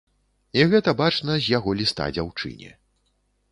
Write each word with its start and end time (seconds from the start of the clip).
І 0.59 0.63
гэта 0.71 0.93
бачна 1.01 1.35
з 1.37 1.53
яго 1.57 1.77
ліста 1.83 2.09
дзяўчыне. 2.19 2.75